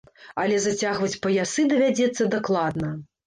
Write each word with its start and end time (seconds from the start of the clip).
Але 0.43 0.55
зацягваць 0.63 1.19
паясы 1.27 1.67
давядзецца 1.73 2.29
дакладна. 2.35 2.93